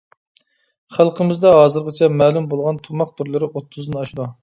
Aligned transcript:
خەلقىمىزدە 0.95 1.53
ھازىرغىچە 1.59 2.11
مەلۇم 2.17 2.51
بولغان 2.57 2.83
تۇماق 2.89 3.17
تۈرلىرى 3.21 3.55
ئوتتۇزدىن 3.55 4.05
ئاشىدۇ. 4.05 4.33